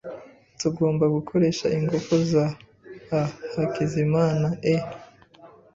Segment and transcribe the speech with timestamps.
[0.59, 2.45] Tugomba gukoresha ingufu za
[3.19, 3.21] a
[3.53, 4.75] Hakizimana e.